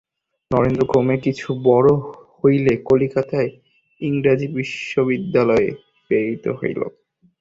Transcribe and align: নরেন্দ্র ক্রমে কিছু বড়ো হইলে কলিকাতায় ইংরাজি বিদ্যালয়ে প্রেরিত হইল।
নরেন্দ্র 0.51 0.83
ক্রমে 0.85 1.15
কিছু 1.25 1.47
বড়ো 1.67 1.93
হইলে 2.37 2.73
কলিকাতায় 2.87 3.51
ইংরাজি 4.01 4.47
বিদ্যালয়ে 5.07 5.69
প্রেরিত 6.05 6.45
হইল। 6.59 6.79